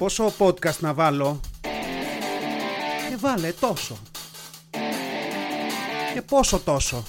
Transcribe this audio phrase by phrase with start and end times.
[0.00, 1.40] Πόσο podcast να βάλω;
[3.08, 3.98] Και βάλε τόσο.
[6.14, 7.04] Και πόσο τόσο.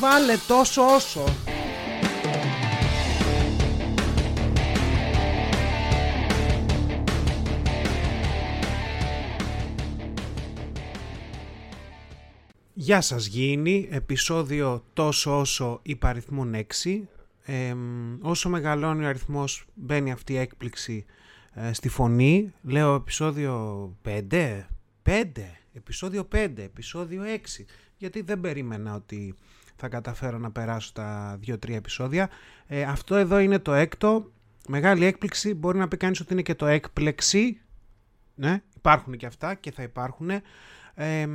[0.00, 1.24] Βάλε τόσο όσο.
[12.74, 16.62] Γεια σας Γίνει, επεισόδιο τόσο όσο υπαριθμούν 6.
[17.46, 17.74] Ε,
[18.20, 21.04] όσο μεγαλώνει ο αριθμός μπαίνει αυτή η έκπληξη
[21.52, 22.52] ε, στη φωνή.
[22.62, 24.62] Λέω επεισόδιο 5,
[25.02, 25.24] 5,
[25.72, 27.22] επεισόδιο 5, επεισόδιο
[27.58, 27.64] 6.
[27.96, 29.34] Γιατί δεν περίμενα ότι
[29.76, 32.30] θα καταφέρω να περάσω τα 2-3 επεισόδια.
[32.66, 34.32] Ε, αυτό εδώ είναι το έκτο.
[34.68, 35.54] Μεγάλη έκπληξη.
[35.54, 37.60] Μπορεί να πει κανείς ότι είναι και το έκπλεξη.
[38.34, 40.30] Ναι, υπάρχουν και αυτά και θα υπάρχουν.
[40.94, 41.28] Ε,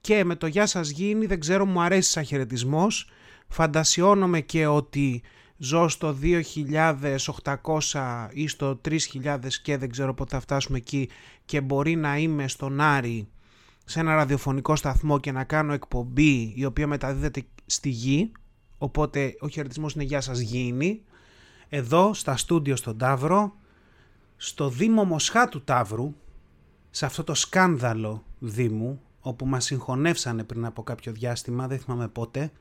[0.00, 3.10] και με το «Γεια σας γίνει» δεν ξέρω μου αρέσει σαν χαιρετισμός.
[3.48, 5.22] Φαντασιώνομαι και ότι
[5.56, 11.08] ζω στο 2800 ή στο 3000 και δεν ξέρω πότε θα φτάσουμε εκεί
[11.44, 13.28] και μπορεί να είμαι στον Άρη
[13.84, 18.32] σε ένα ραδιοφωνικό σταθμό και να κάνω εκπομπή η οποία μεταδίδεται στη γη
[18.78, 21.02] οπότε ο χαιρετισμός είναι «Γεια σας γίνει»
[21.68, 23.54] εδώ στα στούντιο στον Ταύρο
[24.36, 26.14] στο Δήμο Μοσχάτου Ταύρου
[26.90, 32.52] σε αυτό το σκάνδαλο Δήμου όπου μας συγχωνεύσανε πριν από κάποιο διάστημα, δεν θυμάμαι πότε,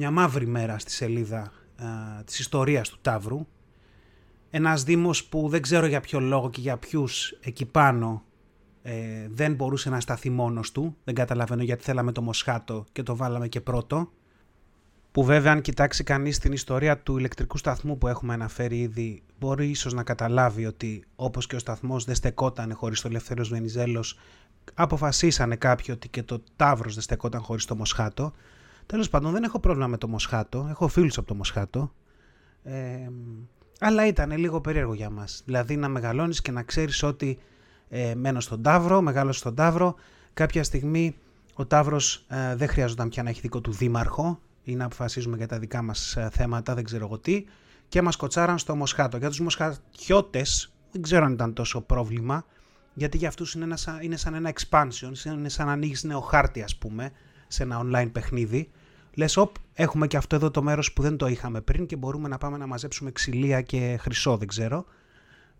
[0.00, 1.86] μια μαύρη μέρα στη σελίδα α,
[2.24, 3.46] της ιστορίας του Ταύρου.
[4.50, 8.22] Ένας δήμος που δεν ξέρω για ποιο λόγο και για ποιους εκεί πάνω
[8.82, 10.96] ε, δεν μπορούσε να σταθεί μόνος του.
[11.04, 14.10] Δεν καταλαβαίνω γιατί θέλαμε το Μοσχάτο και το βάλαμε και πρώτο.
[15.12, 19.68] Που βέβαια αν κοιτάξει κανείς την ιστορία του ηλεκτρικού σταθμού που έχουμε αναφέρει ήδη μπορεί
[19.68, 24.18] ίσως να καταλάβει ότι όπως και ο σταθμός δεν στεκόταν χωρίς το Ελευθέριος Βενιζέλος
[24.74, 28.32] αποφασίσανε κάποιοι ότι και το Ταύρος δεν στεκόταν χωρίς το Μοσχάτο.
[28.88, 31.92] Τέλος πάντων δεν έχω πρόβλημα με το Μοσχάτο, έχω φίλους από το Μοσχάτο.
[32.62, 33.08] Ε,
[33.80, 35.42] αλλά ήταν λίγο περίεργο για μας.
[35.44, 37.38] Δηλαδή να μεγαλώνεις και να ξέρεις ότι
[37.88, 39.94] ε, μένω στον Ταύρο, μεγάλο στον Ταύρο.
[40.34, 41.16] Κάποια στιγμή
[41.54, 45.46] ο Ταύρος ε, δεν χρειαζόταν πια να έχει δικό του δήμαρχο ή να αποφασίζουμε για
[45.46, 47.44] τα δικά μας ε, θέματα, δεν ξέρω εγώ τι.
[47.88, 49.16] Και μας κοτσάραν στο Μοσχάτο.
[49.16, 52.44] Για τους Μοσχατιώτες δεν ξέρω αν ήταν τόσο πρόβλημα
[52.94, 56.62] γιατί για αυτούς είναι, ένα, είναι σαν ένα expansion, είναι σαν να ανοίγεις νέο χάρτη
[56.62, 57.10] ας πούμε,
[57.48, 58.70] σε ένα online παιχνίδι.
[59.18, 62.28] Λες, οπ, έχουμε και αυτό εδώ το μέρος που δεν το είχαμε πριν και μπορούμε
[62.28, 64.84] να πάμε να μαζέψουμε ξυλία και χρυσό, δεν ξέρω.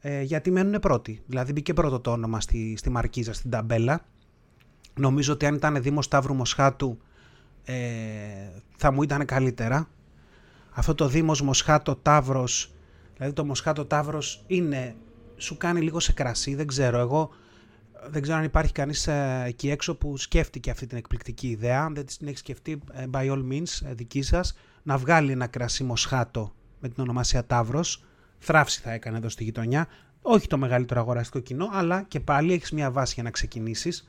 [0.00, 1.22] Ε, γιατί μένουν πρώτοι.
[1.26, 4.04] Δηλαδή μπήκε πρώτο το όνομα στη, στη Μαρκίζα, στην ταμπέλα.
[4.94, 6.98] Νομίζω ότι αν ήταν Δήμος Σταύρου Μοσχάτου
[7.64, 7.74] ε,
[8.76, 9.88] θα μου ήταν καλύτερα.
[10.70, 12.72] Αυτό το Δήμος Μοσχάτο Ταύρος,
[13.16, 14.96] δηλαδή το Μοσχάτο Ταύρος είναι
[15.36, 16.98] σου κάνει λίγο σε κρασί, δεν ξέρω.
[16.98, 17.30] Εγώ
[18.06, 21.82] δεν ξέρω αν υπάρχει κανείς ε, εκεί έξω που σκέφτηκε αυτή την εκπληκτική ιδέα.
[21.82, 25.46] Αν δεν την έχει σκεφτεί, ε, by all means, ε, δική σας, να βγάλει ένα
[25.46, 28.04] κρασί μοσχάτο με την ονομασία Ταύρος.
[28.38, 29.86] Θράψη θα έκανε εδώ στη γειτονιά.
[30.22, 34.08] Όχι το μεγαλύτερο αγοραστικό κοινό, αλλά και πάλι έχεις μια βάση για να ξεκινήσεις.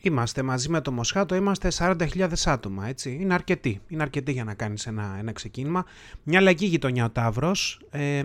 [0.00, 3.18] Είμαστε μαζί με το Μοσχάτο, είμαστε 40.000 άτομα, έτσι.
[3.20, 3.80] Είναι αρκετοί.
[3.88, 5.84] Είναι αρκετοί για να κάνεις ένα, ένα ξεκίνημα.
[6.22, 7.80] Μια λαϊκή γειτονιά ο Ταύρος.
[7.90, 8.24] Ε,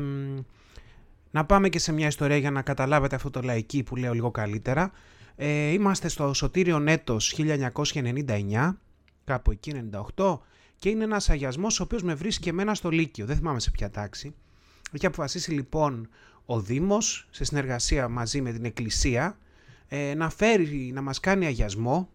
[1.34, 4.32] να πάμε και σε μια ιστορία για να καταλάβετε αυτό το λαϊκή που λέω λίγο
[4.32, 4.92] καλύτερα.
[5.36, 8.78] Ε, είμαστε στο Σωτήριο έτος 1999,
[9.24, 10.40] κάπου εκεί 98,
[10.78, 13.90] και είναι ένας αγιασμός ο οποίος με βρίσκει εμένα στο Λύκειο, δεν θυμάμαι σε ποια
[13.90, 14.36] τάξη.
[14.92, 16.10] Έχει αποφασίσει λοιπόν
[16.46, 19.38] ο Δήμος, σε συνεργασία μαζί με την Εκκλησία,
[19.88, 22.10] ε, να φέρει, να μας κάνει αγιασμό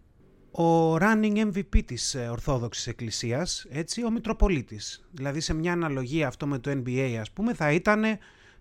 [0.51, 5.07] ο running MVP της ε, Ορθόδοξης Εκκλησίας, έτσι, ο Μητροπολίτης.
[5.11, 8.03] Δηλαδή σε μια αναλογία αυτό με το NBA ας πούμε θα ήταν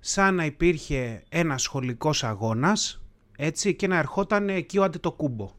[0.00, 3.02] σαν να υπήρχε ένα σχολικός αγώνας
[3.36, 5.50] έτσι και να ερχόταν εκεί ο αντιτοκούμπο.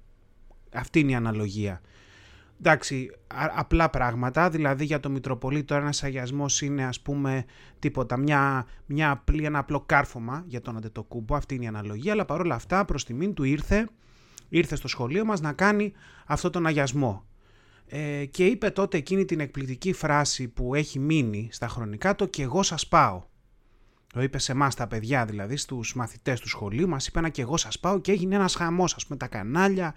[0.73, 1.81] Αυτή είναι η αναλογία.
[2.59, 3.11] Εντάξει,
[3.55, 7.45] απλά πράγματα, δηλαδή για το Μητροπολίτο ένας αγιασμός είναι ας πούμε
[7.79, 12.25] τίποτα, μια, μια απλή, ένα απλό κάρφωμα για τον αντιτοκούμπο, αυτή είναι η αναλογία, αλλά
[12.25, 13.88] παρόλα αυτά προς τιμήν του ήρθε,
[14.50, 15.94] ήρθε στο σχολείο μας να κάνει
[16.25, 17.23] αυτό τον αγιασμό.
[17.85, 22.41] Ε, και είπε τότε εκείνη την εκπληκτική φράση που έχει μείνει στα χρονικά το «και
[22.41, 23.23] εγώ σας πάω».
[24.13, 27.41] Το είπε σε εμάς τα παιδιά, δηλαδή στους μαθητές του σχολείου, μας είπε ένα και
[27.41, 29.95] εγώ σας πάω και έγινε ένας χαμός, ας πούμε, τα κανάλια.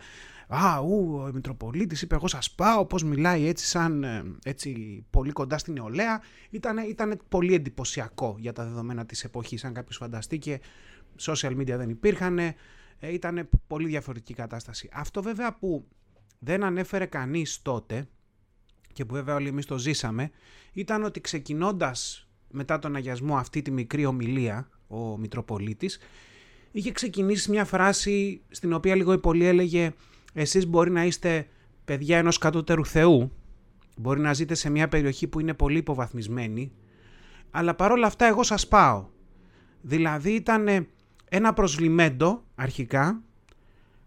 [0.49, 2.87] Α, ου, ο Μητροπολίτης είπε: Εγώ σας πάω.
[2.87, 6.23] Πώς μιλάει έτσι, σαν ε, έτσι, πολύ κοντά στην νεολαία.
[6.51, 9.65] Ήταν, ήταν πολύ εντυπωσιακό για τα δεδομένα της εποχής.
[9.65, 10.61] Αν κάποιος φανταστεί και
[11.21, 12.55] social media δεν υπήρχαν, ε,
[13.01, 14.89] ήταν πολύ διαφορετική κατάσταση.
[14.93, 15.89] Αυτό βέβαια που
[16.39, 18.09] δεν ανέφερε κανείς τότε
[18.93, 20.31] και που βέβαια όλοι εμείς το ζήσαμε,
[20.73, 25.99] ήταν ότι ξεκινώντας μετά τον αγιασμό αυτή τη μικρή ομιλία, ο Μητροπολίτης,
[26.71, 29.93] είχε ξεκινήσει μια φράση στην οποία λίγο ή πολύ έλεγε
[30.33, 31.47] «Εσείς μπορεί να είστε
[31.85, 33.33] παιδιά ενός κατώτερου Θεού,
[33.97, 36.73] μπορεί να ζείτε σε μια περιοχή που είναι πολύ υποβαθμισμένη,
[37.51, 39.07] αλλά παρόλα αυτά εγώ σας πάω».
[39.83, 40.87] Δηλαδή ήταν
[41.29, 43.23] ένα προσλιμέντο αρχικά,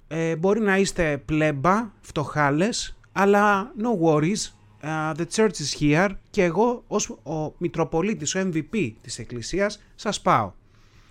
[0.07, 4.54] ε, μπορεί να είστε πλέμπα, φτωχάλες, αλλά no worries,
[4.85, 10.21] uh, the church is here και εγώ ως ο Μητροπολίτης, ο MVP της Εκκλησίας σας
[10.21, 10.51] πάω.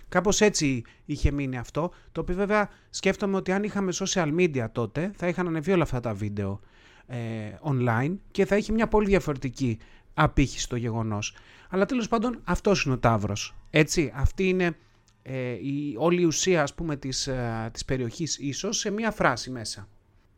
[0.09, 5.11] Κάπως έτσι είχε μείνει αυτό, το οποίο βέβαια σκέφτομαι ότι αν είχαμε social media τότε
[5.15, 6.59] θα είχαν ανεβεί όλα αυτά τα βίντεο
[7.07, 7.17] ε,
[7.63, 9.77] online και θα είχε μια πολύ διαφορετική
[10.13, 11.35] απήχηση το γεγονός.
[11.69, 13.55] Αλλά τέλος πάντων αυτός είναι ο Ταύρος.
[13.69, 14.77] Έτσι, αυτή είναι
[15.21, 19.51] ε, η, όλη η ουσία ας πούμε της, ε, της περιοχής ίσως σε μια φράση
[19.51, 19.87] μέσα.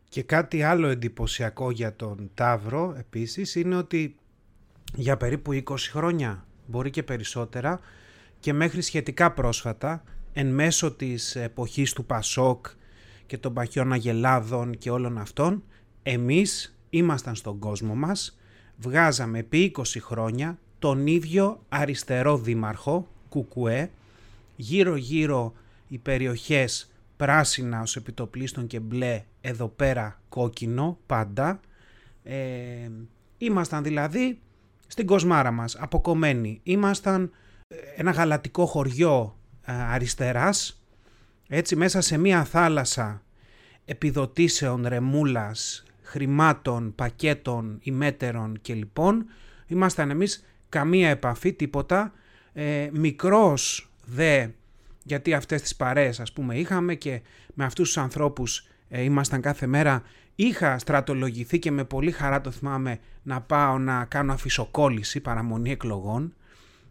[0.08, 4.16] Και κάτι άλλο εντυπωσιακό για τον Ταύρο επίσης είναι ότι
[4.94, 7.80] για περίπου 20 χρόνια, μπορεί και περισσότερα,
[8.40, 10.02] και μέχρι σχετικά πρόσφατα,
[10.32, 12.66] εν μέσω της εποχής του Πασόκ
[13.26, 15.62] και των Παχιών Αγελάδων και όλων αυτών,
[16.02, 18.38] εμείς ήμασταν στον κόσμο μας,
[18.76, 23.90] βγάζαμε επί 20 χρόνια τον ίδιο αριστερό δήμαρχο, Κουκουέ,
[24.56, 25.52] γύρω-γύρω
[25.88, 31.60] οι περιοχές πράσινα ως επιτοπλίστων και μπλε, εδώ πέρα κόκκινο πάντα.
[32.22, 32.90] Ε,
[33.38, 34.40] ήμασταν δηλαδή
[34.86, 36.60] στην κοσμάρα μας, αποκομμένοι.
[36.62, 37.30] Ήμασταν
[37.68, 40.82] ε, ένα γαλατικό χωριό ε, αριστεράς,
[41.48, 43.22] έτσι μέσα σε μία θάλασσα
[43.84, 49.26] επιδοτήσεων, ρεμούλας, χρημάτων, πακέτων, ημέτερων και λοιπόν.
[49.66, 52.12] Ήμασταν εμείς καμία επαφή, τίποτα.
[52.52, 54.46] Ε, μικρός δε
[55.08, 57.20] γιατί αυτές τις παρέες ας πούμε είχαμε και
[57.54, 60.02] με αυτούς τους ανθρώπους ε, ήμασταν κάθε μέρα.
[60.34, 66.34] Είχα στρατολογηθεί και με πολύ χαρά το θυμάμαι να πάω να κάνω αφισοκόλληση, παραμονή εκλογών.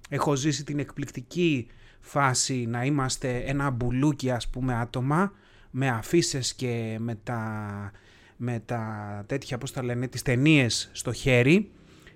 [0.09, 1.67] Έχω ζήσει την εκπληκτική
[1.99, 5.31] φάση να είμαστε ένα μπουλούκι ας πούμε άτομα
[5.71, 7.91] με αφήσει και με τα,
[8.37, 11.71] με τα τέτοια πώς τα λένε τις ταινίες στο χέρι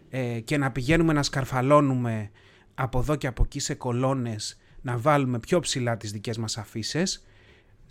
[0.10, 2.31] ε, και να πηγαίνουμε να σκαρφαλώνουμε
[2.74, 7.04] από εδώ και από εκεί σε κολόνες να βάλουμε πιο ψηλά τις δικές μας αφήσει.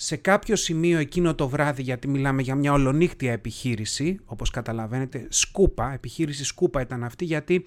[0.02, 5.93] Σε κάποιο σημείο εκείνο το βράδυ, γιατί μιλάμε για μια ολονύχτια επιχείρηση, όπως καταλαβαίνετε, σκούπα,
[5.93, 7.67] επιχείρηση σκούπα ήταν αυτή, γιατί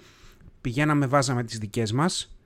[0.60, 2.36] πηγαίναμε, βάζαμε τις δικές μας,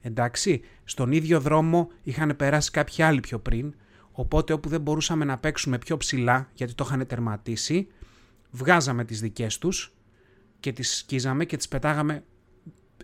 [0.00, 3.74] εντάξει, στον ίδιο δρόμο είχαν περάσει κάποιοι άλλοι πιο πριν,
[4.12, 7.86] οπότε όπου δεν μπορούσαμε να παίξουμε πιο ψηλά, γιατί το είχαν τερματίσει,
[8.50, 9.94] βγάζαμε τις δικές τους
[10.60, 12.24] και τις σκίζαμε και τις πετάγαμε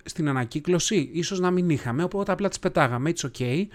[0.05, 3.67] στην ανακύκλωση ίσως να μην είχαμε, οπότε απλά τις πετάγαμε, it's okay.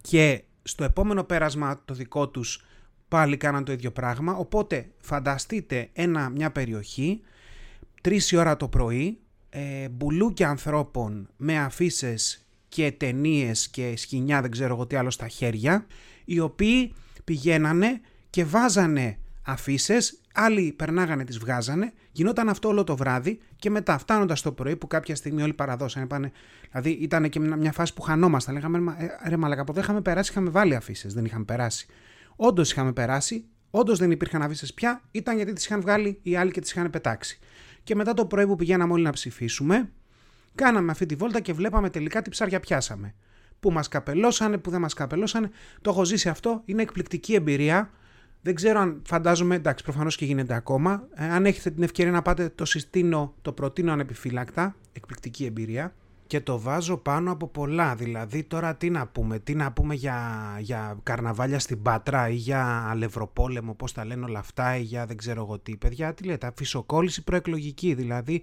[0.00, 2.64] Και στο επόμενο πέρασμα το δικό τους
[3.08, 7.20] πάλι κάναν το ίδιο πράγμα, οπότε φανταστείτε ένα, μια περιοχή,
[8.00, 9.18] τρεις η ώρα το πρωί,
[9.50, 12.14] ε, μπουλούκια ανθρώπων με αφήσει
[12.68, 15.86] και ταινίες και σκηνιά δεν ξέρω εγώ τι άλλο στα χέρια,
[16.24, 16.94] οι οποίοι
[17.24, 18.00] πηγαίνανε
[18.30, 19.96] και βάζανε αφήσει,
[20.34, 24.86] άλλοι περνάγανε, τις βγάζανε, γινόταν αυτό όλο το βράδυ και μετά φτάνοντας το πρωί που
[24.86, 26.32] κάποια στιγμή όλοι παραδώσανε, πάνε,
[26.70, 30.30] δηλαδή ήταν και μια φάση που χανόμασταν, λέγαμε ε, ρε μαλακα, από δεν είχαμε περάσει,
[30.30, 31.86] είχαμε βάλει αφήσεις, δεν είχαμε περάσει.
[32.36, 36.50] Όντως είχαμε περάσει, όντως δεν υπήρχαν αφήσεις πια, ήταν γιατί τις είχαν βγάλει οι άλλοι
[36.50, 37.38] και τις είχαν πετάξει.
[37.82, 39.90] Και μετά το πρωί που πηγαίναμε όλοι να ψηφίσουμε,
[40.54, 43.14] κάναμε αυτή τη βόλτα και βλέπαμε τελικά τι ψάρια πιάσαμε.
[43.60, 45.50] Που μας καπελώσανε, που δεν μας καπελώσανε.
[45.80, 47.90] Το έχω ζήσει αυτό, είναι εκπληκτική εμπειρία.
[48.44, 51.08] Δεν ξέρω αν φαντάζομαι, εντάξει, προφανώς και γίνεται ακόμα.
[51.14, 54.76] Ε, αν έχετε την ευκαιρία να πάτε, το συστήνω, το προτείνω ανεπιφύλακτα.
[54.92, 55.94] Εκπληκτική εμπειρία.
[56.26, 57.94] Και το βάζω πάνω από πολλά.
[57.94, 60.18] Δηλαδή, τώρα τι να πούμε, τι να πούμε για,
[60.60, 65.16] για καρναβάλια στην Πάτρα ή για αλευροπόλεμο, πώς τα λένε όλα αυτά, ή για δεν
[65.16, 65.76] ξέρω εγώ τι.
[65.76, 67.94] Παιδιά, τι λέτε, φυσοκόλληση προεκλογική.
[67.94, 68.42] Δηλαδή,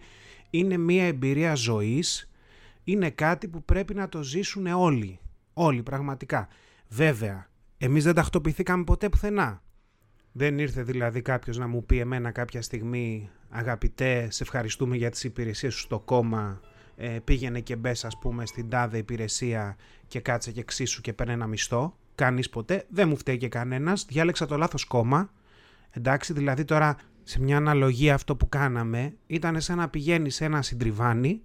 [0.49, 2.29] είναι μια εμπειρία ζωής.
[2.83, 5.19] Είναι κάτι που πρέπει να το ζήσουν όλοι.
[5.53, 6.47] Όλοι, πραγματικά.
[6.87, 9.61] Βέβαια, εμείς δεν τακτοποιηθήκαμε ποτέ πουθενά.
[10.31, 15.23] Δεν ήρθε δηλαδή κάποιος να μου πει εμένα κάποια στιγμή αγαπητέ σε ευχαριστούμε για τις
[15.23, 16.61] υπηρεσίες σου στο κόμμα
[16.95, 19.75] ε, πήγαινε και μπες ας πούμε στην τάδε υπηρεσία
[20.07, 21.97] και κάτσε και εξίσου και παίρνει ένα μισθό.
[22.15, 25.31] Κανείς ποτέ, δεν μου φταίει και κανένας, διάλεξα το λάθος κόμμα.
[25.91, 30.61] Εντάξει, δηλαδή τώρα σε μια αναλογία αυτό που κάναμε ήταν σαν να πηγαίνεις σε ένα
[30.61, 31.41] συντριβάνι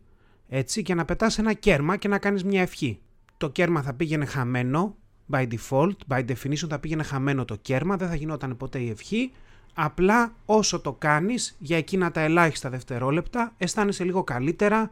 [0.48, 3.00] έτσι και να πετάς ένα κέρμα και να κάνεις μια ευχή.
[3.36, 4.96] Το κέρμα θα πήγαινε χαμένο
[5.30, 9.33] by default, by definition θα πήγαινε χαμένο το κέρμα, δεν θα γινόταν ποτέ η ευχή,
[9.75, 14.90] απλά όσο το κάνεις για εκείνα τα ελάχιστα δευτερόλεπτα αισθάνεσαι λίγο καλύτερα,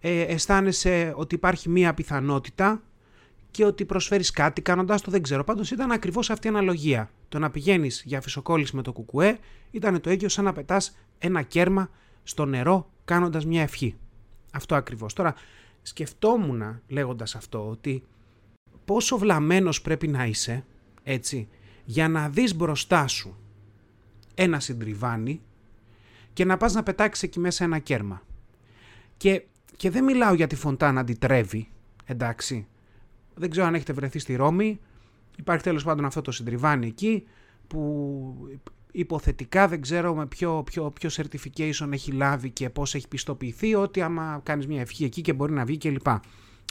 [0.00, 2.82] ε, αισθάνεσαι ότι υπάρχει μία πιθανότητα
[3.50, 5.44] και ότι προσφέρεις κάτι κάνοντας το δεν ξέρω.
[5.44, 7.10] Πάντως ήταν ακριβώς αυτή η αναλογία.
[7.28, 9.38] Το να πηγαίνεις για φυσοκόλληση με το κουκουέ
[9.70, 11.90] ήταν το ίδιο σαν να πετάς ένα κέρμα
[12.22, 13.96] στο νερό κάνοντας μια ευχή.
[14.52, 15.12] Αυτό ακριβώς.
[15.12, 15.34] Τώρα
[15.82, 18.02] σκεφτόμουν λέγοντας αυτό ότι
[18.84, 20.64] πόσο βλαμμένος πρέπει να είσαι,
[21.02, 21.48] έτσι,
[21.84, 23.36] για να δεις μπροστά σου
[24.34, 25.40] ένα συντριβάνι
[26.32, 28.22] και να πας να πετάξεις εκεί μέσα ένα κέρμα.
[29.16, 29.42] Και,
[29.76, 31.68] και δεν μιλάω για τη φωντάνα αντιτρέβει,
[32.04, 32.66] εντάξει.
[33.34, 34.80] δεν ξέρω αν έχετε βρεθεί στη Ρώμη.
[35.38, 37.26] Υπάρχει τέλος πάντων αυτό το συντριβάνι εκεί
[37.66, 38.48] που
[38.92, 44.00] υποθετικά δεν ξέρω με ποιο, ποιο, ποιο certification έχει λάβει και πώς έχει πιστοποιηθεί ότι
[44.00, 46.06] άμα κάνεις μια ευχή εκεί και μπορεί να βγει κλπ.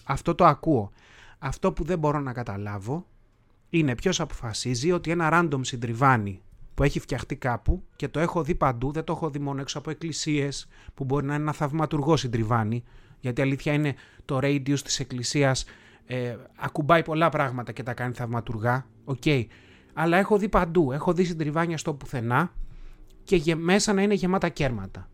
[0.06, 0.92] Αυτό το ακούω.
[1.46, 3.06] Αυτό που δεν μπορώ να καταλάβω
[3.70, 6.42] είναι ποιος αποφασίζει ότι ένα random συντριβάνι
[6.74, 9.78] που έχει φτιαχτεί κάπου και το έχω δει παντού, δεν το έχω δει μόνο έξω
[9.78, 12.84] από εκκλησίες που μπορεί να είναι ένα θαυματουργό συντριβάνι,
[13.20, 15.66] γιατί αλήθεια είναι το radius της εκκλησίας
[16.06, 18.88] ε, ακουμπάει πολλά πράγματα και τα κάνει θαυματουργά.
[19.04, 19.22] Οκ.
[19.26, 19.46] Okay.
[19.94, 20.92] Αλλά έχω δει παντού.
[20.92, 22.52] Έχω δει συντριβάνια στο πουθενά
[23.24, 25.10] και μέσα να είναι γεμάτα κέρματα.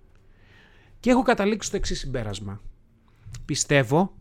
[1.00, 2.62] Και έχω καταλήξει στο εξής συμπέρασμα.
[3.46, 4.16] Πιστεύω,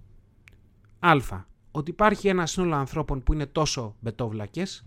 [0.99, 4.85] α, ότι υπάρχει ένα σύνολο ανθρώπων που είναι τόσο μπετόβλακες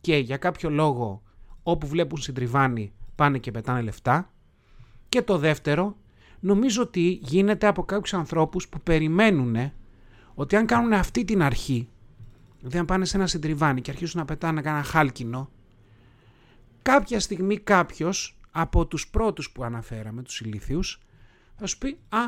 [0.00, 1.22] και για κάποιο λόγο
[1.62, 4.32] όπου βλέπουν συντριβάνι πάνε και πετάνε λεφτά.
[5.08, 5.96] Και το δεύτερο,
[6.40, 9.72] νομίζω ότι γίνεται από κάποιους ανθρώπους που περιμένουν
[10.34, 11.88] ότι αν κάνουν αυτή την αρχή,
[12.58, 15.50] δηλαδή αν πάνε σε ένα συντριβάνι και αρχίσουν να πετάνε ένα χάλκινο,
[16.82, 21.00] κάποια στιγμή κάποιος από τους πρώτους που αναφέραμε, τους ηλίθιους,
[21.56, 22.18] θα σου πει «Α,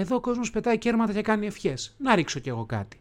[0.00, 3.00] εδώ ο κόσμος πετάει κέρματα και κάνει ευχές, να ρίξω κι εγώ κάτι».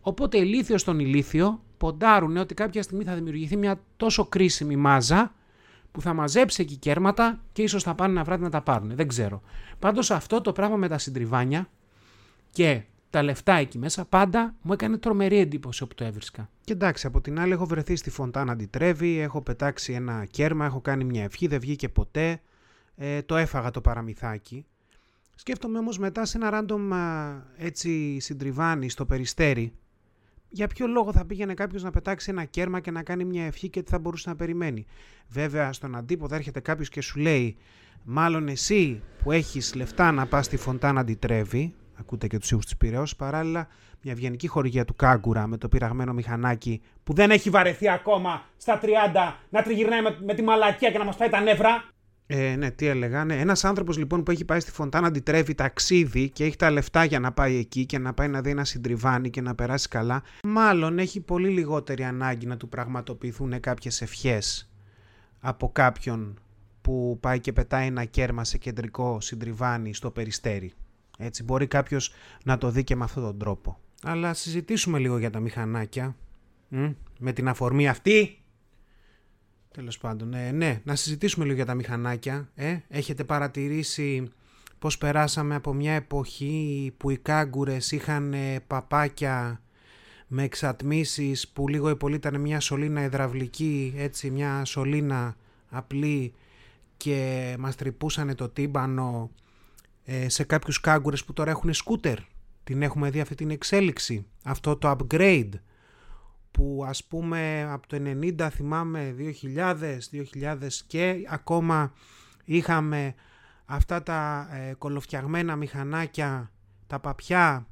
[0.00, 5.34] Οπότε ηλίθιο στον ηλίθιο ποντάρουν ότι κάποια στιγμή θα δημιουργηθεί μια τόσο κρίσιμη μάζα
[5.92, 8.94] που θα μαζέψει εκεί κέρματα και ίσως θα πάνε ένα βράδυ να τα πάρουν.
[8.94, 9.42] Δεν ξέρω.
[9.78, 11.68] Πάντως αυτό το πράγμα με τα συντριβάνια
[12.50, 16.50] και τα λεφτά εκεί μέσα πάντα μου έκανε τρομερή εντύπωση όπου το έβρισκα.
[16.64, 20.80] Και εντάξει, από την άλλη έχω βρεθεί στη Φοντάνα Αντιτρέβη, έχω πετάξει ένα κέρμα, έχω
[20.80, 22.40] κάνει μια ευχή, δεν βγήκε ποτέ.
[22.96, 24.66] Ε, το έφαγα το παραμυθάκι.
[25.40, 26.92] Σκέφτομαι όμως μετά σε ένα random
[27.56, 29.72] έτσι συντριβάνι στο περιστέρι
[30.48, 33.68] για ποιο λόγο θα πήγαινε κάποιος να πετάξει ένα κέρμα και να κάνει μια ευχή
[33.68, 34.86] και τι θα μπορούσε να περιμένει.
[35.28, 37.56] Βέβαια, στον αντίποδα έρχεται κάποιος και σου λέει,
[38.04, 42.76] Μάλλον εσύ που έχεις λεφτά να πας στη Φοντάνα αντιτρέβει, ακούτε και τους ήχους της
[42.76, 43.68] Πυραιός, παράλληλα
[44.02, 48.80] μια ευγενική χορηγία του Κάγκουρα με το πειραγμένο μηχανάκι που δεν έχει βαρεθεί ακόμα στα
[48.82, 48.86] 30
[49.48, 51.84] να τριγυρνάει με, με τη μαλακία και να μας πάει τα νεύρα.
[52.32, 53.24] Ε, ναι, τι έλεγα.
[53.24, 53.40] Ναι.
[53.40, 57.20] Ένας άνθρωπος λοιπόν που έχει πάει στη Φοντάνα αντιτρέβει ταξίδι και έχει τα λεφτά για
[57.20, 60.98] να πάει εκεί και να πάει να δει ένα συντριβάνι και να περάσει καλά, μάλλον
[60.98, 64.70] έχει πολύ λιγότερη ανάγκη να του πραγματοποιηθούν κάποιες ευχές
[65.40, 66.38] από κάποιον
[66.80, 70.72] που πάει και πετάει ένα κέρμα σε κεντρικό συντριβάνι στο περιστέρι.
[71.18, 72.12] Έτσι, μπορεί κάποιος
[72.44, 73.78] να το δει και με αυτόν τον τρόπο.
[74.02, 76.16] Αλλά συζητήσουμε λίγο για τα μηχανάκια.
[77.18, 78.39] με την αφορμή αυτή
[79.72, 82.48] Τέλος πάντων, ε, ναι, να συζητήσουμε λίγο για τα μηχανάκια.
[82.54, 82.78] Ε.
[82.88, 84.28] Έχετε παρατηρήσει
[84.78, 89.60] πως περάσαμε από μια εποχή που οι κάγκουρες είχαν ε, παπάκια
[90.26, 95.36] με εξατμίσεις που λίγο ή πολύ ήταν μια σωλήνα υδραυλική, έτσι μια σωλήνα
[95.68, 96.34] απλή
[96.96, 99.30] και μας τρυπούσαν το τύμπανο
[100.04, 102.18] ε, σε κάποιους κάγκουρες που τώρα έχουν σκούτερ.
[102.64, 105.50] Την έχουμε δει αυτή την εξέλιξη, αυτό το upgrade
[106.50, 109.98] που ας πούμε από το 90 θυμάμαι 2000,
[110.42, 111.92] 2000 και ακόμα
[112.44, 113.14] είχαμε
[113.64, 116.50] αυτά τα ε, κολοφτιαγμένα μηχανάκια,
[116.86, 117.66] τα παπιά,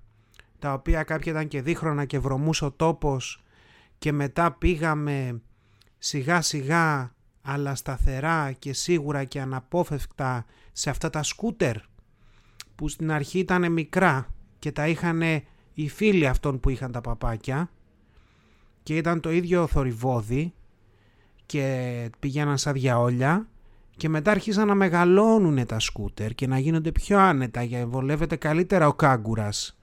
[0.59, 3.43] τα οποία κάποια ήταν και δίχρονα και βρωμούσε ο τόπος
[3.99, 5.43] και μετά πήγαμε
[5.99, 11.77] σιγά σιγά αλλά σταθερά και σίγουρα και αναπόφευκτα σε αυτά τα σκούτερ
[12.75, 14.27] που στην αρχή ήταν μικρά
[14.59, 15.23] και τα είχαν
[15.75, 17.71] οι φίλοι αυτών που είχαν τα παπάκια
[18.89, 20.53] και ήταν το ίδιο θορυβόδι
[21.47, 23.49] και πηγαίναν σαν διαόλια
[23.97, 28.89] και μετά άρχισαν να μεγαλώνουν τα σκούτερ και να γίνονται πιο άνετα για βολεύεται καλύτερα
[28.89, 29.79] ο κάγκουρας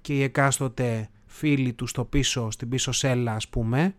[0.00, 3.94] και οι εκάστοτε φίλοι τους στο πίσω, στην πίσω σέλα ας πούμε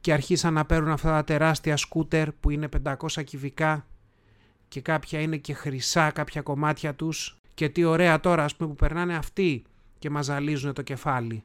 [0.00, 3.86] και αρχίσαν να παίρνουν αυτά τα τεράστια σκούτερ που είναι 500 κυβικά
[4.68, 8.76] και κάποια είναι και χρυσά κάποια κομμάτια τους και τι ωραία τώρα ας πούμε που
[8.76, 9.64] περνάνε αυτοί
[9.98, 11.44] και μας ζαλίζουν το κεφάλι.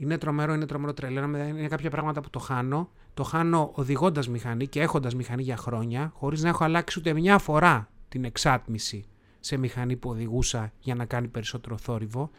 [0.00, 1.24] Είναι τρομερό, είναι τρομερό τρελό.
[1.24, 2.90] Είναι κάποια πράγματα που το χάνω.
[3.14, 7.38] Το χάνω οδηγώντας μηχανή και έχοντας μηχανή για χρόνια, χωρίς να έχω αλλάξει ούτε μια
[7.38, 9.04] φορά την εξάτμιση
[9.40, 12.30] σε μηχανή που οδηγούσα για να κάνει περισσότερο θόρυβο.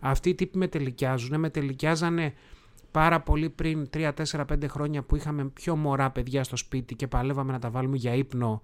[0.00, 1.40] Αυτοί οι τύποι με τελικιάζουν.
[1.40, 2.34] Με τελικιάζανε
[2.90, 7.06] πάρα πολύ πριν 3, 4, 5 χρόνια που είχαμε πιο μωρά παιδιά στο σπίτι και
[7.06, 8.62] παλεύαμε να τα βάλουμε για ύπνο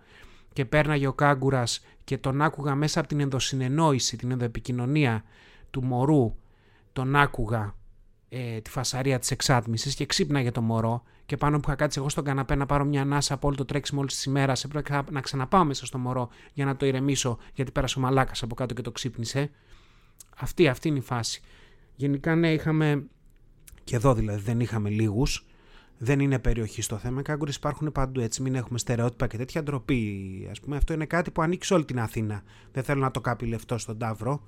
[0.53, 5.25] και πέρναγε ο κάγκουρας και τον άκουγα μέσα από την ενδοσυνεννόηση, την ενδοεπικοινωνία
[5.71, 6.35] του μωρού.
[6.93, 7.75] Τον άκουγα
[8.37, 11.03] ε, τη φασαρία της εξάτμισης και ξύπναγε το μωρό.
[11.27, 13.65] Και πάνω που είχα κάτσει εγώ στον καναπέ να πάρω μια ανάσα από όλο το
[13.65, 17.71] τρέξιμο όλης της ημέρας, έπρεπε να ξαναπάω μέσα στο μωρό για να το ηρεμήσω, γιατί
[17.71, 19.51] πέρασε ο μαλάκας από κάτω και το ξύπνησε.
[20.37, 21.43] Αυτή, αυτή είναι η φάση.
[21.95, 23.05] Γενικά, ναι, είχαμε.
[23.85, 25.47] Και εδώ δηλαδή δεν είχαμε λίγους.
[25.99, 27.23] Δεν είναι περιοχή στο θέμα.
[27.23, 28.43] Κάγκουρες υπάρχουν παντού έτσι.
[28.43, 30.51] Μην έχουμε στερεότυπα και τέτοια ντροπή.
[30.57, 32.43] Α πούμε, αυτό είναι κάτι που ανήκει σε όλη την Αθήνα.
[32.73, 34.43] Δεν θέλω να το κάπει λεφτό στον Ταύρο.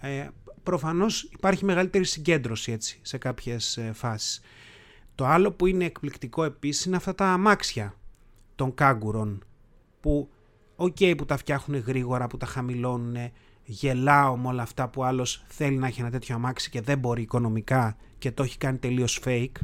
[0.00, 0.28] Ε,
[0.68, 4.40] προφανώς υπάρχει μεγαλύτερη συγκέντρωση έτσι σε κάποιες ε, φάσεις.
[5.14, 7.94] Το άλλο που είναι εκπληκτικό επίσης είναι αυτά τα αμάξια
[8.54, 9.44] των κάγκουρων
[10.00, 10.30] που
[10.76, 13.16] οκ που τα φτιάχνουν γρήγορα, που τα χαμηλώνουν,
[13.64, 17.22] γελάω με όλα αυτά που άλλος θέλει να έχει ένα τέτοιο αμάξι και δεν μπορεί
[17.22, 19.56] οικονομικά και το έχει κάνει τελείως fake.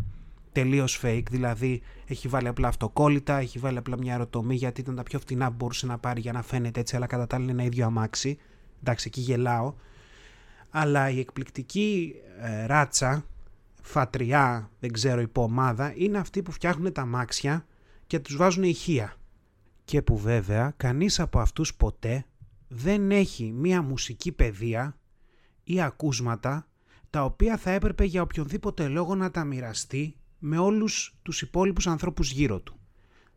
[0.53, 5.03] Τελείως fake, δηλαδή έχει βάλει απλά αυτοκόλλητα, έχει βάλει απλά μια αεροτομή γιατί ήταν τα
[5.03, 7.53] πιο φτηνά που μπορούσε να πάρει για να φαίνεται έτσι, αλλά κατά τα άλλα είναι
[7.53, 8.39] ένα ίδιο αμάξι.
[8.81, 9.75] Εντάξει, εκεί γελάω.
[10.77, 13.25] Αλλά η εκπληκτική ε, ράτσα,
[13.83, 17.67] φατριά, δεν ξέρω, υπομάδα, είναι αυτοί που φτιάχνουν τα αμάξια
[18.07, 19.15] και τους βάζουν ηχεία.
[19.85, 22.25] Και που βέβαια κανείς από αυτούς ποτέ
[22.69, 24.97] δεν έχει μία μουσική παιδεία
[25.65, 26.67] ή ακούσματα
[27.11, 32.33] τα οποία θα έπρεπε για οποιονδήποτε λόγο να τα μοιραστεί με όλους τους υπόλοιπους ανθρώπους
[32.33, 32.79] γύρω του.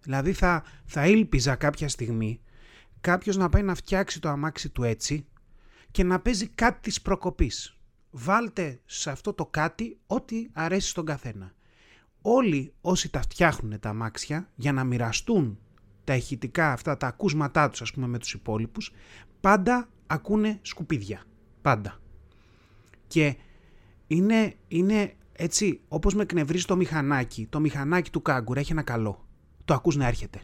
[0.01, 2.39] Δηλαδή θα, θα ήλπιζα κάποια στιγμή
[3.01, 5.25] κάποιος να πάει να φτιάξει το αμάξι του έτσι
[5.97, 7.77] και να παίζει κάτι της προκοπής.
[8.11, 11.53] Βάλτε σε αυτό το κάτι ό,τι αρέσει στον καθένα.
[12.21, 15.59] Όλοι όσοι τα φτιάχνουν τα αμάξια για να μοιραστούν
[16.03, 18.91] τα ηχητικά αυτά, τα ακούσματά τους ας πούμε με τους υπόλοιπους,
[19.41, 21.23] πάντα ακούνε σκουπίδια.
[21.61, 21.99] Πάντα.
[23.07, 23.35] Και
[24.07, 27.47] είναι, είναι έτσι όπως με εκνευρίζει το μηχανάκι.
[27.49, 29.27] Το μηχανάκι του κάγκουρα έχει ένα καλό.
[29.65, 30.41] Το ακούς να έρχεται.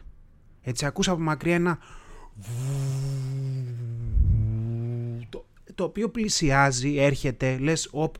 [0.62, 1.78] Έτσι ακούς από μακριά ένα
[5.74, 8.14] το, το οποίο πλησιάζει, έρχεται, λες οπ,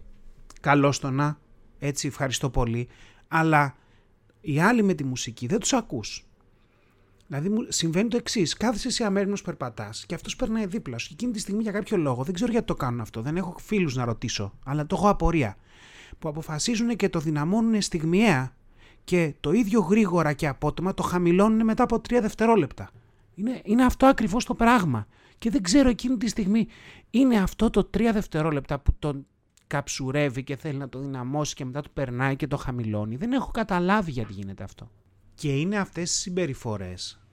[0.60, 1.38] καλώς το να,
[1.78, 2.88] έτσι ευχαριστώ πολύ.
[3.28, 3.76] Αλλά
[4.40, 6.26] οι άλλοι με τη μουσική δεν τους ακούς.
[7.26, 8.54] Δηλαδή μου συμβαίνει το εξής.
[8.54, 11.08] Κάθεσαι σε αμέριμνο περπατάς και αυτός περνάει δίπλα σου.
[11.08, 13.54] Και εκείνη τη στιγμή για κάποιο λόγο, δεν ξέρω γιατί το κάνουν αυτό, δεν έχω
[13.58, 15.56] φίλους να ρωτήσω, αλλά το έχω απορία.
[16.18, 18.56] Που αποφασίζουν και το δυναμώνουν στιγμιαία
[19.04, 22.90] και το ίδιο γρήγορα και απότομα το χαμηλώνουν μετά από τρία δευτερόλεπτα.
[23.34, 25.06] Είναι, είναι αυτό ακριβώς το πράγμα.
[25.38, 26.66] Και δεν ξέρω εκείνη τη στιγμή
[27.10, 29.26] είναι αυτό το τρία δευτερόλεπτα που τον
[29.66, 33.16] καψουρεύει και θέλει να το δυναμώσει και μετά του περνάει και το χαμηλώνει.
[33.16, 34.90] Δεν έχω καταλάβει γιατί γίνεται αυτό.
[35.34, 37.24] Και είναι αυτές οι συμπεριφορές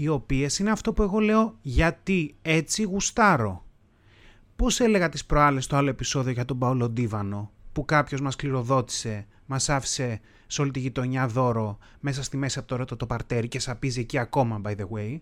[0.00, 3.64] οι οποίες είναι αυτό που εγώ λέω γιατί έτσι γουστάρω.
[4.56, 9.26] Πώς έλεγα τις προάλλες στο άλλο επεισόδιο για τον Παόλο Ντίβανο που κάποιος μας κληροδότησε,
[9.46, 13.48] μας άφησε σε όλη τη γειτονιά δώρο μέσα στη μέση από το ρότο το παρτέρι
[13.48, 15.18] και σαπίζει εκεί ακόμα by the way.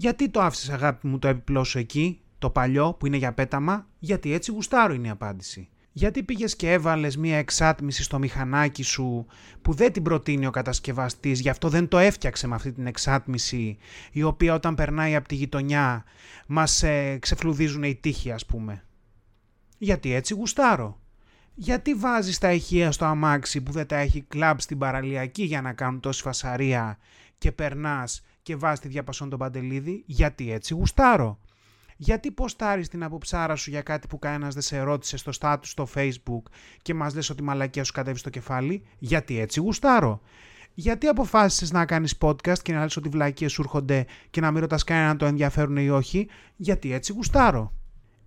[0.00, 3.86] Γιατί το άφησες αγάπη μου το επιπλό σου εκεί, το παλιό που είναι για πέταμα,
[3.98, 9.26] γιατί έτσι γουστάρω είναι η απάντηση γιατί πήγες και έβαλες μία εξάτμιση στο μηχανάκι σου
[9.62, 13.78] που δεν την προτείνει ο κατασκευαστής, γι' αυτό δεν το έφτιαξε με αυτή την εξάτμιση,
[14.12, 16.04] η οποία όταν περνάει από τη γειτονιά
[16.46, 18.84] μας ε, ξεφλουδίζουν οι τείχοι ας πούμε;
[19.78, 21.00] Γιατί έτσι γουστάρω;
[21.54, 25.72] Γιατί βάζεις τα ηχεία στο αμάξι που δεν τα έχει κλαμπ στην παραλιακή για να
[25.72, 26.98] κάνουν τόση φασαρία
[27.38, 31.38] και περνάς και βάζεις τη διαπασόν τον παντελίδι, γιατί έτσι γουστάρω
[32.00, 35.88] γιατί ποστάρεις την αποψάρα σου για κάτι που κανένας δεν σε ρώτησε στο status στο
[35.94, 36.42] facebook
[36.82, 40.20] και μας λες ότι μαλακία σου κατέβει στο κεφάλι, γιατί έτσι γουστάρω.
[40.74, 44.60] Γιατί αποφάσισες να κάνεις podcast και να λες ότι βλακίες σου έρχονται και να μην
[44.60, 47.72] ρωτάς κανέναν το ενδιαφέρουν ή όχι, γιατί έτσι γουστάρω.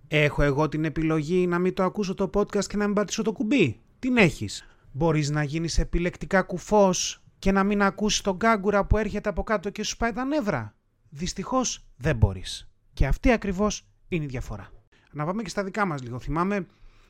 [0.08, 3.32] Έχω εγώ την επιλογή να μην το ακούσω το podcast και να μην πατήσω το
[3.32, 3.80] κουμπί.
[3.98, 4.66] Την έχεις.
[4.92, 9.70] Μπορείς να γίνεις επιλεκτικά κουφός και να μην ακούσεις τον κάγκουρα που έρχεται από κάτω
[9.70, 10.74] και σου πάει τα νεύρα.
[11.08, 12.68] Δυστυχώς δεν μπορείς.
[12.92, 14.70] Και αυτή ακριβώς είναι η διαφορά.
[15.12, 16.18] Να πάμε και στα δικά μας λίγο.
[16.18, 16.66] Θυμάμαι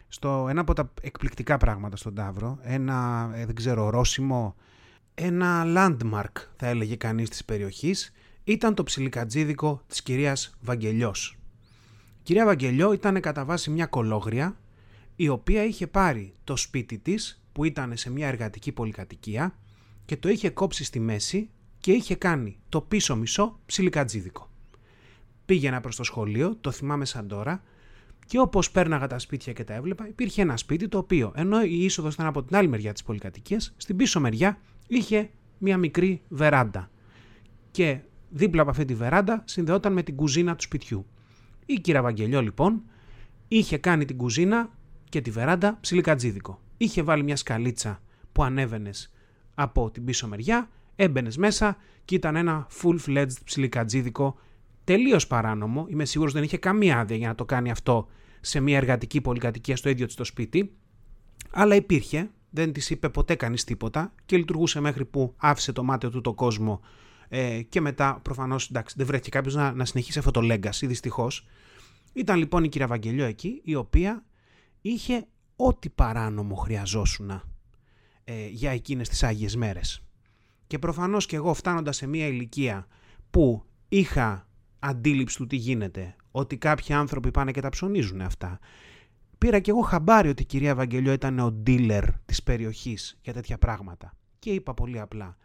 [0.08, 4.54] στο ένα από τα εκπληκτικά πράγματα στον Ταύρο, ένα, ε, δεν ξέρω, ορόσημο,
[5.14, 8.12] ένα landmark θα έλεγε κανείς της περιοχής,
[8.44, 11.38] ήταν το ψιλικατζίδικο της κυρίας Βαγγελιός.
[12.18, 14.56] Η κυρία Βαγγελιό ήταν κατά βάση μια κολόγρια,
[15.16, 19.54] η οποία είχε πάρει το σπίτι της, που ήταν σε μια εργατική πολυκατοικία,
[20.04, 24.52] και το είχε κόψει στη μέση και είχε κάνει το πίσω μισό ψιλικατζίδικο
[25.52, 27.62] πήγαινα προς το σχολείο, το θυμάμαι σαν τώρα,
[28.26, 31.84] και όπως πέρναγα τα σπίτια και τα έβλεπα, υπήρχε ένα σπίτι το οποίο, ενώ η
[31.84, 36.90] είσοδος ήταν από την άλλη μεριά της πολυκατοικίας, στην πίσω μεριά είχε μια μικρή βεράντα.
[37.70, 37.98] Και
[38.30, 41.06] δίπλα από αυτή τη βεράντα συνδεόταν με την κουζίνα του σπιτιού.
[41.66, 42.82] Η κυρία Βαγγελιό λοιπόν
[43.48, 44.70] είχε κάνει την κουζίνα
[45.08, 46.60] και τη βεράντα ψιλικατζίδικο.
[46.76, 49.12] Είχε βάλει μια σκαλίτσα που ανέβαινες
[49.54, 54.36] από την πίσω μεριά, έμπαινες μέσα και ήταν ένα full-fledged ψιλικατζίδικο
[54.84, 55.86] τελείως παράνομο.
[55.88, 58.08] Είμαι σίγουρος δεν είχε καμία άδεια για να το κάνει αυτό
[58.40, 60.72] σε μια εργατική πολυκατοικία στο ίδιο της το σπίτι.
[61.50, 66.10] Αλλά υπήρχε, δεν της είπε ποτέ κανείς τίποτα και λειτουργούσε μέχρι που άφησε το μάτι
[66.10, 66.80] του το κόσμο.
[67.28, 71.46] Ε, και μετά, προφανώς, εντάξει, δεν βρέθηκε κάποιος να, να συνεχίσει αυτό το legacy, δυστυχώς.
[72.12, 74.24] Ήταν λοιπόν η κυρία Βαγγελιό εκεί, η οποία
[74.80, 77.42] είχε ό,τι παράνομο χρειαζόσουν
[78.24, 80.02] ε, για εκείνες τις Άγιες μέρες.
[80.66, 82.86] Και προφανώς και εγώ φτάνοντας σε μια ηλικία
[83.30, 86.16] που είχα αντίληψη του τι γίνεται.
[86.30, 88.58] ότι κάποιοι άνθρωποι πάνε και τα ψωνίζουν αυτά.
[89.38, 93.58] Πήρα και εγώ χαμπάρι ότι η κυρία Ευαγγελιό ήταν ο dealer της περιοχής για τέτοια
[93.58, 94.16] πράγματα.
[94.38, 95.36] Και είπα πολύ απλά,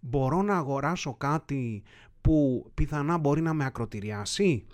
[0.00, 1.82] μπορώ να αγοράσω κάτι
[2.20, 4.66] που πιθανά μπορεί να με ακροτηριάσει;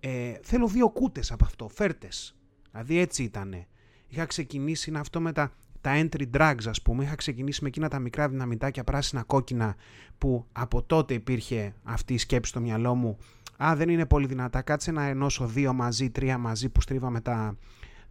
[0.00, 2.36] Ε, θέλω δύο κούτες από αυτό, φέρτες.
[2.70, 3.66] Δηλαδή έτσι ήτανε.
[4.08, 5.52] Είχα ξεκινήσει να αυτό με τα,
[5.84, 7.04] τα entry drugs ας πούμε.
[7.04, 9.74] Είχα ξεκινήσει με εκείνα τα μικρά δυναμητάκια πράσινα κόκκινα
[10.18, 13.18] που από τότε υπήρχε αυτή η σκέψη στο μυαλό μου.
[13.64, 14.62] Α, δεν είναι πολύ δυνατά.
[14.62, 17.56] Κάτσε να ενώσω δύο μαζί, τρία μαζί που στρίβαμε τα,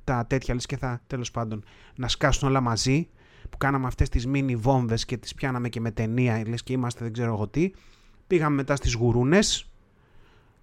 [0.04, 1.64] τα τέτοια λες και θα τέλος πάντων
[1.96, 3.10] να σκάσουν όλα μαζί
[3.50, 7.04] που κάναμε αυτές τις μίνι βόμβες και τις πιάναμε και με ταινία λες και είμαστε
[7.04, 7.72] δεν ξέρω εγώ τι
[8.28, 9.72] πήγαμε μετά στις γουρούνες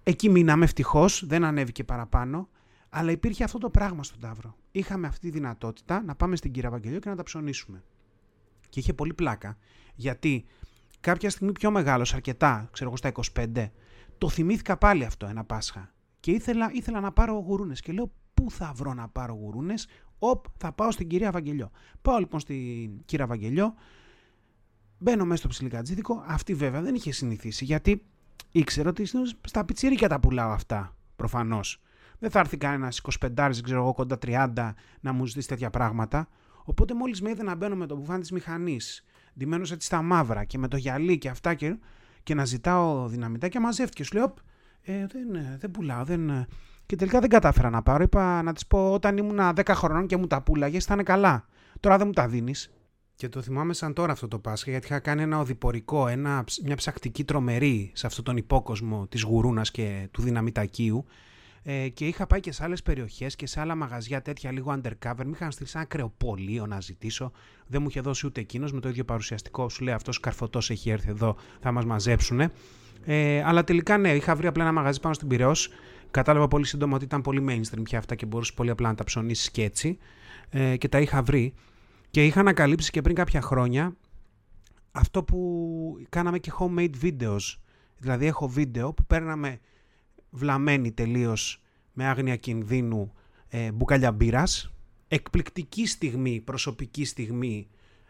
[0.03, 2.47] εκεί μείναμε ευτυχώς, δεν ανέβηκε παραπάνω
[2.93, 6.69] αλλά υπήρχε αυτό το πράγμα στον Ταύρο είχαμε αυτή τη δυνατότητα να πάμε στην Κύρα
[6.69, 7.83] Βαγγελιό και να τα ψωνίσουμε
[8.69, 9.57] και είχε πολύ πλάκα
[9.95, 10.45] γιατί
[10.99, 13.11] κάποια στιγμή πιο μεγάλος αρκετά ξέρω εγώ στα
[13.55, 13.69] 25
[14.17, 18.51] το θυμήθηκα πάλι αυτό ένα Πάσχα και ήθελα, ήθελα να πάρω γουρούνες και λέω πού
[18.51, 19.87] θα βρω να πάρω γουρούνες;
[20.19, 21.71] Οπ, θα πάω στην κυρία Βαγγελιό.
[22.01, 23.73] Πάω λοιπόν στην κυρία Βαγγελιό,
[24.97, 26.23] μπαίνω μέσα στο ψιλικατζίδικο.
[26.27, 28.03] Αυτή βέβαια δεν είχε συνηθίσει γιατί
[28.51, 29.09] ήξερε ότι
[29.47, 30.95] στα πιτσίρικα τα πουλάω αυτά.
[31.15, 31.81] Προφανώς.
[32.21, 36.27] Δεν θα έρθει κανένας 25, ξέρω εγώ, κοντά 30 να μου ζητήσει τέτοια πράγματα.
[36.63, 39.05] Οπότε μόλις με είδε να μπαίνω με το μπουφάν της μηχανής,
[39.37, 41.77] ντυμένος έτσι στα μαύρα και με το γυαλί και αυτά και,
[42.23, 44.03] και να ζητάω δυναμητά και μαζεύτηκε.
[44.03, 44.33] Σου λέω,
[44.81, 46.47] ε, δεν, δεν πουλάω, δεν,
[46.85, 48.03] και τελικά δεν κατάφερα να πάρω.
[48.03, 51.45] Είπα να της πω όταν ήμουν 10 χρονών και μου τα πουλάγες, ήταν καλά.
[51.79, 52.71] Τώρα δεν μου τα δίνεις.
[53.15, 56.75] Και το θυμάμαι σαν τώρα αυτό το Πάσχα, γιατί είχα κάνει ένα οδηπορικό, ένα, μια
[56.75, 61.05] ψακτική τρομερή σε αυτόν τον υπόκοσμο της γουρούνας και του δυναμητακίου.
[61.63, 65.23] Ε, και είχα πάει και σε άλλες περιοχές και σε άλλα μαγαζιά τέτοια λίγο undercover.
[65.23, 67.31] Με είχαν στείλει σε ένα κρεοπολείο να ζητήσω.
[67.67, 69.69] Δεν μου είχε δώσει ούτε εκείνος με το ίδιο παρουσιαστικό.
[69.69, 72.51] Σου λέει αυτός καρφωτό έχει έρθει εδώ, θα μας μαζέψουν.
[73.05, 75.69] Ε, αλλά τελικά ναι, είχα βρει απλά ένα μαγαζί πάνω στην Πυραιός
[76.11, 79.03] Κατάλαβα πολύ σύντομα ότι ήταν πολύ mainstream πια αυτά και μπορούσες πολύ απλά να τα
[79.03, 79.97] ψωνίσεις και έτσι.
[80.49, 81.53] Ε, και τα είχα βρει.
[82.09, 83.95] Και είχα ανακαλύψει και πριν κάποια χρόνια
[84.91, 87.57] αυτό που κάναμε και homemade videos.
[87.97, 89.59] Δηλαδή έχω βίντεο που παίρναμε
[90.31, 91.63] βλαμμένη τελείως
[91.93, 93.13] με άγνοια κινδύνου
[93.47, 94.73] ε, μπουκάλια μπύρας.
[95.07, 97.67] Εκπληκτική στιγμή, προσωπική στιγμή,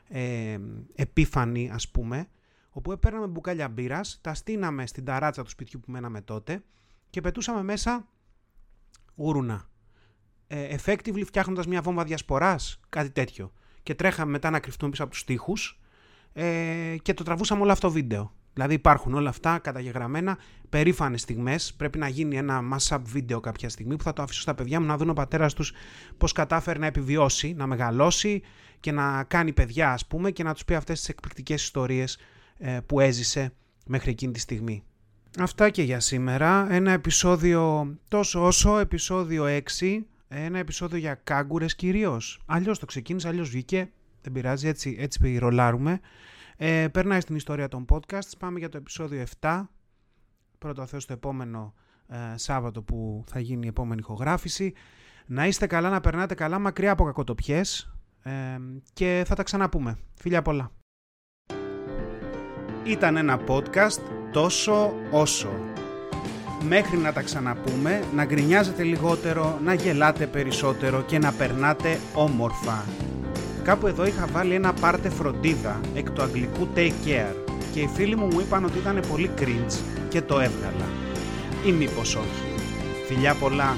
[0.08, 0.58] ε,
[0.96, 2.28] επίφανη ας πούμε,
[2.70, 6.64] όπου παίρναμε μπουκάλια μπύρας, τα στείναμε στην ταράτσα του σπιτιού που μέναμε τότε
[7.10, 8.08] και πετούσαμε μέσα
[9.16, 9.70] γουρούνα.
[10.48, 13.52] Ε, effectively φτιάχνοντας μια βόμβα διασποράς, κάτι τέτοιο.
[13.84, 15.82] Και τρέχαμε μετά να κρυφτούμε πίσω από τους τοίχους
[16.34, 18.32] ε, και το τραβούσαμε όλο αυτό βίντεο.
[18.54, 20.38] Δηλαδή υπάρχουν όλα αυτά καταγεγραμμένα,
[20.70, 21.74] περήφανες στιγμές.
[21.74, 24.86] Πρέπει να γίνει ένα mass-up βίντεο κάποια στιγμή που θα το αφήσω στα παιδιά μου
[24.86, 25.74] να δουν ο πατέρας τους
[26.18, 28.42] πώς κατάφερε να επιβιώσει, να μεγαλώσει
[28.80, 32.18] και να κάνει παιδιά, ας πούμε, και να τους πει αυτές τις εκπληκτικές ιστορίες
[32.58, 33.54] ε, που έζησε
[33.86, 34.84] μέχρι εκείνη τη στιγμή.
[35.40, 36.74] Αυτά και για σήμερα.
[36.74, 39.46] Ένα επεισόδιο τόσο όσο, επεισόδιο
[39.80, 40.00] 6.
[40.28, 42.42] Ένα επεισόδιο για κάγκουρες κυρίως.
[42.46, 43.92] Αλλιώς το ξεκίνησε, αλλιώς βγήκε.
[44.22, 46.00] Δεν πειράζει, έτσι, έτσι ρολάρουμε.
[46.63, 48.38] Ε, περνάει στην ιστορία των podcast.
[48.39, 49.63] Πάμε για το επεισόδιο 7.
[50.58, 51.74] Πρώτο Θεός στο επόμενο
[52.08, 54.74] ε, Σάββατο που θα γίνει η επόμενη ηχογράφηση.
[55.26, 57.95] Να είστε καλά, να περνάτε καλά, μακριά από κακοτοπιές.
[58.24, 58.32] Ε,
[58.93, 59.97] και θα τα ξαναπούμε.
[60.13, 60.71] Φιλιά πολλά.
[62.84, 65.50] Ήταν ένα podcast τόσο όσο.
[66.67, 72.86] Μέχρι να τα ξαναπούμε, να γκρινιάζετε λιγότερο, να γελάτε περισσότερο και να περνάτε όμορφα.
[73.63, 77.36] Κάπου εδώ είχα βάλει ένα πάρτε φροντίδα εκ του αγγλικού take care
[77.74, 80.86] και οι φίλοι μου μου είπαν ότι ήταν πολύ cringe και το έβγαλα.
[81.65, 82.43] Ή μήπως όχι.
[83.08, 83.78] Φιλιά πολλά.